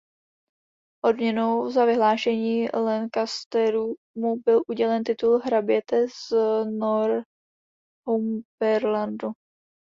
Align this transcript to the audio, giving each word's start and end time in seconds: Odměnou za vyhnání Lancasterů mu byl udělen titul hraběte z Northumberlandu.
Odměnou 1.05 1.69
za 1.71 1.85
vyhnání 1.85 2.67
Lancasterů 2.73 3.95
mu 4.17 4.35
byl 4.45 4.61
udělen 4.67 5.03
titul 5.03 5.39
hraběte 5.45 6.07
z 6.09 6.31
Northumberlandu. 8.07 9.31